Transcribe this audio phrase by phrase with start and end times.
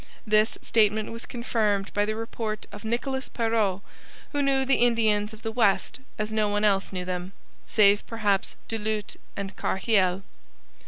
[0.25, 3.81] This statement was confirmed by the report of Nicolas Perrot,
[4.31, 7.33] who knew the Indians of the West as no one else knew them
[7.67, 10.23] save perhaps Du Lhut and Carheil.